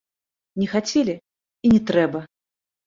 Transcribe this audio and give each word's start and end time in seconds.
Не 0.61 0.69
хацелі, 0.73 1.15
і 1.67 1.77
не 1.77 1.85
трэба! 1.93 2.19